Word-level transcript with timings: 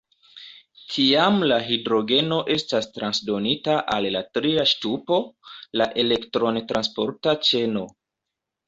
Tiam 0.93 1.37
la 1.51 1.59
hidrogeno 1.67 2.39
estas 2.57 2.89
transdonita 2.95 3.77
al 3.97 4.09
la 4.17 4.25
tria 4.39 4.67
ŝtupo, 4.75 5.23
la 5.83 5.89
elektron-transporta 6.07 7.41
ĉeno. 7.53 7.89